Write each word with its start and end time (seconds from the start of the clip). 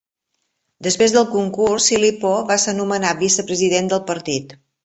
Després 0.87 1.13
del 1.15 1.27
concurs, 1.33 1.89
Silipo 1.91 2.33
va 2.53 2.59
ser 2.67 2.75
nomenat 2.81 3.23
vicepresident 3.23 3.93
del 3.93 4.07
partit. 4.13 4.61